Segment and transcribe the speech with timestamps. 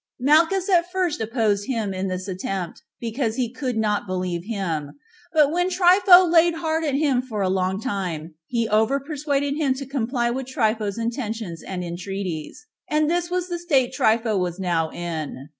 [0.19, 4.93] Malchus at the first opposed him in this attempt, because he could not believe him;
[5.31, 9.75] but when Trypho lay hard at him for a long time, he over persuaded him
[9.75, 12.65] to comply with Trypho's intentions and entreaties.
[12.89, 15.49] And this was the state Trypho was now in.